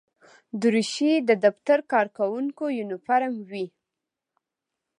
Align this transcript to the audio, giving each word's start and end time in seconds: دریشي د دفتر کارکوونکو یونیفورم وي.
دریشي 0.61 1.11
د 1.27 1.31
دفتر 1.45 1.79
کارکوونکو 1.91 2.63
یونیفورم 2.79 3.33
وي. 3.49 3.65